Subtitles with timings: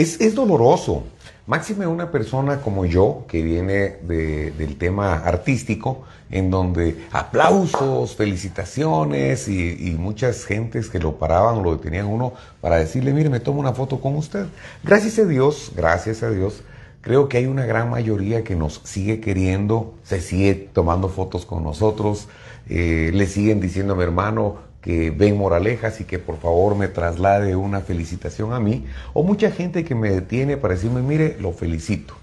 [0.00, 1.04] es, es doloroso.
[1.46, 9.48] Máxime una persona como yo, que viene de- del tema artístico, en donde aplausos, felicitaciones
[9.48, 13.72] y, muchas gentes que lo paraban, lo detenían uno para decirle, mire, me tomo una
[13.72, 14.44] foto con usted.
[14.84, 16.62] Gracias a Dios, gracias a Dios,
[17.00, 21.64] creo que hay una gran mayoría que nos sigue queriendo, se sigue tomando fotos con
[21.64, 22.28] nosotros,
[22.68, 26.88] eh, le siguen diciendo a mi hermano, que ven moralejas y que por favor me
[26.88, 31.52] traslade una felicitación a mí, o mucha gente que me detiene para decirme, mire, lo
[31.52, 32.14] felicito.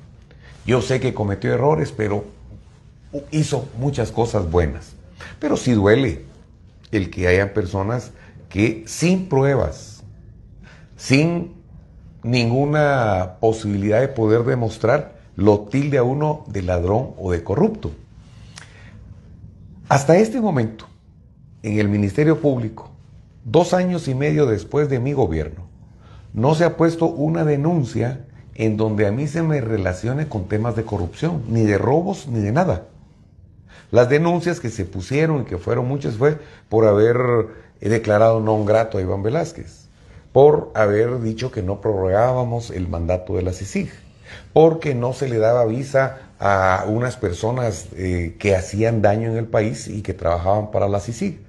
[0.65, 2.25] Yo sé que cometió errores, pero
[3.31, 4.93] hizo muchas cosas buenas.
[5.39, 6.25] Pero sí duele
[6.91, 8.11] el que haya personas
[8.49, 10.03] que sin pruebas,
[10.97, 11.53] sin
[12.23, 17.91] ninguna posibilidad de poder demostrar, lo tilde a uno de ladrón o de corrupto.
[19.87, 20.87] Hasta este momento,
[21.65, 22.91] en el Ministerio Público,
[23.43, 25.67] dos años y medio después de mi gobierno,
[26.31, 30.75] no se ha puesto una denuncia en donde a mí se me relacione con temas
[30.75, 32.85] de corrupción, ni de robos, ni de nada.
[33.89, 36.37] Las denuncias que se pusieron y que fueron muchas fue
[36.69, 37.17] por haber
[37.81, 39.87] declarado no grato a Iván Velázquez,
[40.31, 43.89] por haber dicho que no prorrogábamos el mandato de la CICIG,
[44.53, 49.47] porque no se le daba visa a unas personas eh, que hacían daño en el
[49.47, 51.44] país y que trabajaban para la CICIG.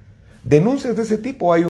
[0.47, 1.67] Denuncias de ese tipo hay.